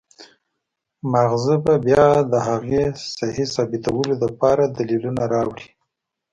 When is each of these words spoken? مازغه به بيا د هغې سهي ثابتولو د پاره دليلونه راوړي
مازغه 1.11 1.55
به 1.63 1.73
بيا 1.87 2.07
د 2.31 2.33
هغې 2.47 2.83
سهي 3.17 3.45
ثابتولو 3.53 4.13
د 4.21 4.23
پاره 4.39 4.65
دليلونه 4.77 5.23
راوړي 5.33 5.67